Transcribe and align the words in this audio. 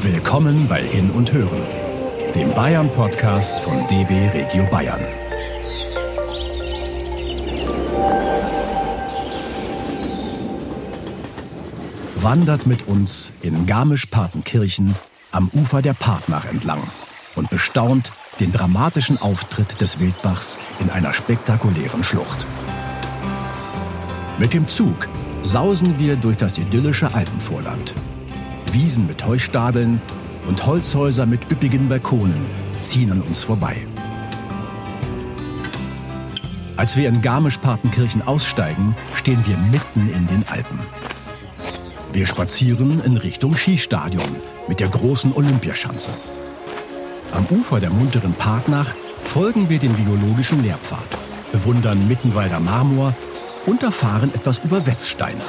Willkommen 0.00 0.68
bei 0.68 0.82
Hin 0.82 1.10
und 1.10 1.32
Hören, 1.32 1.62
dem 2.34 2.52
Bayern-Podcast 2.52 3.58
von 3.60 3.86
DB 3.86 4.28
Regio 4.28 4.66
Bayern. 4.66 5.00
Wandert 12.16 12.66
mit 12.66 12.86
uns 12.86 13.32
in 13.40 13.64
Garmisch-Partenkirchen 13.64 14.94
am 15.32 15.50
Ufer 15.54 15.80
der 15.80 15.94
Partnach 15.94 16.44
entlang 16.44 16.82
und 17.34 17.48
bestaunt 17.48 18.12
den 18.38 18.52
dramatischen 18.52 19.16
Auftritt 19.16 19.80
des 19.80 19.98
Wildbachs 19.98 20.58
in 20.78 20.90
einer 20.90 21.14
spektakulären 21.14 22.04
Schlucht. 22.04 22.46
Mit 24.38 24.52
dem 24.52 24.68
Zug 24.68 25.08
sausen 25.40 25.98
wir 25.98 26.16
durch 26.16 26.36
das 26.36 26.58
idyllische 26.58 27.14
Alpenvorland. 27.14 27.94
Wiesen 28.72 29.06
mit 29.06 29.26
Heustadeln 29.26 30.00
und 30.46 30.66
Holzhäuser 30.66 31.26
mit 31.26 31.50
üppigen 31.50 31.88
Balkonen 31.88 32.40
ziehen 32.80 33.10
an 33.12 33.22
uns 33.22 33.42
vorbei. 33.42 33.86
Als 36.76 36.96
wir 36.96 37.08
in 37.08 37.22
Garmisch-Partenkirchen 37.22 38.22
aussteigen, 38.22 38.94
stehen 39.14 39.46
wir 39.46 39.56
mitten 39.56 40.10
in 40.10 40.26
den 40.26 40.44
Alpen. 40.48 40.78
Wir 42.12 42.26
spazieren 42.26 43.00
in 43.02 43.16
Richtung 43.16 43.56
Skistadion 43.56 44.36
mit 44.68 44.80
der 44.80 44.88
großen 44.88 45.32
Olympiaschanze. 45.32 46.10
Am 47.32 47.46
Ufer 47.46 47.80
der 47.80 47.90
munteren 47.90 48.34
Partnach 48.34 48.94
folgen 49.24 49.68
wir 49.68 49.78
dem 49.78 49.94
biologischen 49.94 50.62
Lehrpfad, 50.62 51.06
bewundern 51.50 52.06
Mittenwalder 52.08 52.60
Marmor 52.60 53.14
und 53.66 53.82
erfahren 53.82 54.32
etwas 54.34 54.58
über 54.58 54.86
Wetzsteine. 54.86 55.42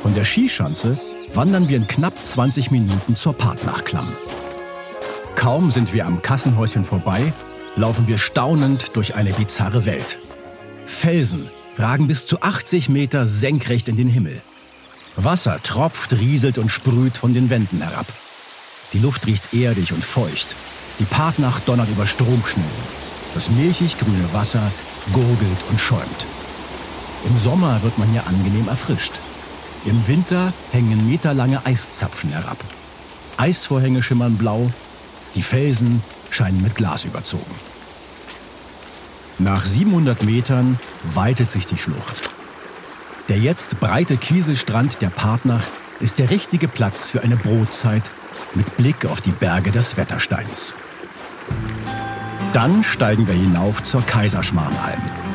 Von 0.00 0.14
der 0.14 0.24
Skischanze 0.24 0.98
wandern 1.34 1.68
wir 1.68 1.76
in 1.76 1.86
knapp 1.86 2.18
20 2.18 2.70
Minuten 2.70 3.16
zur 3.16 3.34
Partnachklamm. 3.34 4.16
Kaum 5.36 5.70
sind 5.70 5.92
wir 5.92 6.06
am 6.06 6.22
Kassenhäuschen 6.22 6.84
vorbei, 6.84 7.32
laufen 7.76 8.08
wir 8.08 8.18
staunend 8.18 8.96
durch 8.96 9.14
eine 9.14 9.32
bizarre 9.32 9.86
Welt. 9.86 10.18
Felsen 10.86 11.48
ragen 11.76 12.08
bis 12.08 12.26
zu 12.26 12.40
80 12.42 12.88
Meter 12.88 13.26
senkrecht 13.26 13.88
in 13.88 13.96
den 13.96 14.08
Himmel. 14.08 14.42
Wasser 15.16 15.62
tropft, 15.62 16.12
rieselt 16.14 16.58
und 16.58 16.68
sprüht 16.68 17.16
von 17.16 17.32
den 17.32 17.48
Wänden 17.48 17.80
herab. 17.80 18.06
Die 18.92 18.98
Luft 18.98 19.26
riecht 19.26 19.54
erdig 19.54 19.92
und 19.92 20.02
feucht. 20.02 20.56
Die 20.98 21.04
Partnach 21.04 21.60
donnert 21.60 21.88
über 21.90 22.06
Stromschnellen. 22.06 22.70
Das 23.34 23.50
milchig 23.50 23.98
grüne 23.98 24.32
Wasser 24.32 24.70
gurgelt 25.12 25.64
und 25.70 25.80
schäumt. 25.80 26.26
Im 27.28 27.38
Sommer 27.38 27.82
wird 27.82 27.96
man 27.98 28.08
hier 28.08 28.26
angenehm 28.26 28.66
erfrischt. 28.68 29.20
Im 29.84 30.06
Winter 30.06 30.52
hängen 30.72 31.08
meterlange 31.08 31.64
Eiszapfen 31.64 32.30
herab. 32.30 32.58
Eisvorhänge 33.38 34.02
schimmern 34.02 34.36
blau, 34.36 34.66
die 35.34 35.42
Felsen 35.42 36.02
scheinen 36.30 36.62
mit 36.62 36.74
Glas 36.74 37.04
überzogen. 37.04 37.54
Nach 39.38 39.64
700 39.64 40.22
Metern 40.24 40.78
weitet 41.14 41.50
sich 41.50 41.64
die 41.64 41.78
Schlucht. 41.78 42.30
Der 43.28 43.38
jetzt 43.38 43.80
breite 43.80 44.18
Kieselstrand 44.18 45.00
der 45.00 45.08
Partnach 45.08 45.62
ist 46.00 46.18
der 46.18 46.30
richtige 46.30 46.68
Platz 46.68 47.08
für 47.08 47.22
eine 47.22 47.36
Brotzeit 47.36 48.10
mit 48.54 48.76
Blick 48.76 49.06
auf 49.06 49.22
die 49.22 49.30
Berge 49.30 49.70
des 49.70 49.96
Wettersteins. 49.96 50.74
Dann 52.52 52.84
steigen 52.84 53.26
wir 53.26 53.34
hinauf 53.34 53.82
zur 53.82 54.04
Kaiserschmarrnalm. 54.04 55.29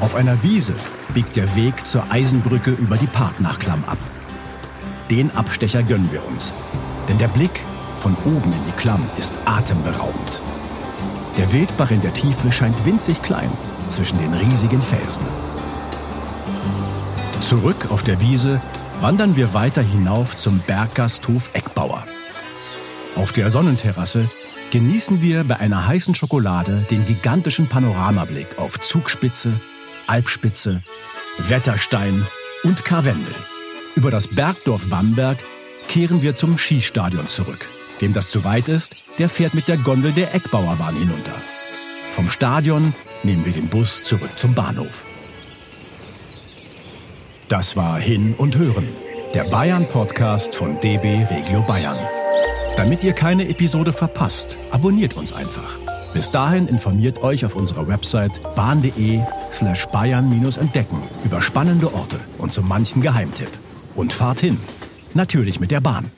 Auf 0.00 0.14
einer 0.14 0.42
Wiese 0.42 0.74
biegt 1.14 1.36
der 1.36 1.54
Weg 1.56 1.86
zur 1.86 2.04
Eisenbrücke 2.10 2.72
über 2.72 2.96
die 2.96 3.06
Partnachklamm 3.06 3.84
ab. 3.86 3.98
Den 5.10 5.30
Abstecher 5.36 5.82
gönnen 5.82 6.10
wir 6.12 6.26
uns, 6.26 6.52
denn 7.08 7.18
der 7.18 7.28
Blick 7.28 7.60
von 8.00 8.16
oben 8.24 8.52
in 8.52 8.64
die 8.66 8.76
Klamm 8.76 9.06
ist 9.16 9.32
atemberaubend. 9.44 10.42
Der 11.38 11.52
Wildbach 11.52 11.90
in 11.90 12.00
der 12.00 12.12
Tiefe 12.12 12.52
scheint 12.52 12.84
winzig 12.84 13.22
klein 13.22 13.50
zwischen 13.88 14.18
den 14.18 14.34
riesigen 14.34 14.82
Felsen. 14.82 15.24
Zurück 17.40 17.90
auf 17.90 18.02
der 18.02 18.20
Wiese 18.20 18.62
wandern 19.00 19.36
wir 19.36 19.52
weiter 19.52 19.82
hinauf 19.82 20.36
zum 20.36 20.60
Berggasthof 20.66 21.50
Eckbauer. 21.52 22.04
Auf 23.16 23.32
der 23.32 23.50
Sonnenterrasse 23.50 24.28
genießen 24.70 25.20
wir 25.20 25.44
bei 25.44 25.58
einer 25.58 25.86
heißen 25.86 26.14
Schokolade 26.14 26.84
den 26.90 27.04
gigantischen 27.04 27.68
Panoramablick 27.68 28.58
auf 28.58 28.80
Zugspitze, 28.80 29.52
Alpspitze, 30.06 30.82
Wetterstein 31.38 32.26
und 32.62 32.84
Karwendel. 32.84 33.34
Über 33.96 34.10
das 34.10 34.28
Bergdorf 34.28 34.90
Wamberg 34.90 35.38
kehren 35.88 36.22
wir 36.22 36.36
zum 36.36 36.58
Skistadion 36.58 37.28
zurück. 37.28 37.68
Wem 38.00 38.12
das 38.12 38.28
zu 38.28 38.44
weit 38.44 38.68
ist, 38.68 38.96
der 39.18 39.28
fährt 39.28 39.54
mit 39.54 39.68
der 39.68 39.76
Gondel 39.76 40.12
der 40.12 40.34
Eckbauerbahn 40.34 40.96
hinunter. 40.96 41.34
Vom 42.10 42.28
Stadion 42.28 42.94
nehmen 43.22 43.44
wir 43.44 43.52
den 43.52 43.68
Bus 43.68 44.02
zurück 44.02 44.30
zum 44.36 44.54
Bahnhof. 44.54 45.06
Das 47.48 47.76
war 47.76 47.98
Hin 47.98 48.34
und 48.34 48.56
Hören, 48.56 48.88
der 49.34 49.44
Bayern-Podcast 49.44 50.54
von 50.54 50.80
DB 50.80 51.24
Regio 51.30 51.62
Bayern. 51.62 51.98
Damit 52.76 53.04
ihr 53.04 53.12
keine 53.12 53.48
Episode 53.48 53.92
verpasst, 53.92 54.58
abonniert 54.70 55.14
uns 55.14 55.32
einfach. 55.32 55.78
Bis 56.14 56.30
dahin 56.30 56.68
informiert 56.68 57.24
euch 57.24 57.44
auf 57.44 57.56
unserer 57.56 57.88
Website 57.88 58.40
bahn.de 58.54 59.20
slash 59.50 59.86
bayern-entdecken 59.86 60.98
über 61.24 61.42
spannende 61.42 61.92
Orte 61.92 62.20
und 62.38 62.52
so 62.52 62.62
manchen 62.62 63.02
Geheimtipp. 63.02 63.50
Und 63.96 64.12
fahrt 64.12 64.38
hin. 64.38 64.58
Natürlich 65.12 65.58
mit 65.58 65.72
der 65.72 65.80
Bahn. 65.80 66.12